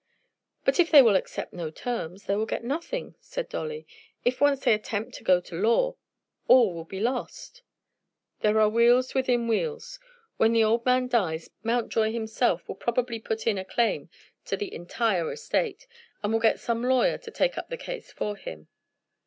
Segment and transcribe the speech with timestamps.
[0.65, 3.85] "But if they will accept no terms they will get nothing," said Dolly.
[4.25, 5.95] "If once they attempt to go to law
[6.47, 7.61] all will be lost."
[8.39, 9.99] "There are wheels within wheels.
[10.37, 14.09] When the old man dies Mountjoy himself will probably put in a claim
[14.45, 15.85] to the entire estate,
[16.23, 18.69] and will get some lawyer to take up the case for him."